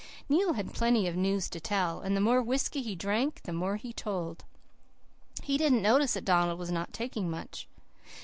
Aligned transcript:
"Neil 0.27 0.53
had 0.53 0.73
plenty 0.73 1.07
of 1.07 1.15
news 1.15 1.47
to 1.51 1.59
tell. 1.59 1.99
And 1.99 2.17
the 2.17 2.21
more 2.21 2.41
whisky 2.41 2.81
he 2.81 2.95
drank 2.95 3.43
the 3.43 3.53
more 3.53 3.75
he 3.75 3.93
told. 3.93 4.43
He 5.43 5.59
didn't 5.59 5.83
notice 5.83 6.15
that 6.15 6.25
Donald 6.25 6.57
was 6.57 6.71
not 6.71 6.91
taking 6.91 7.29
much. 7.29 7.67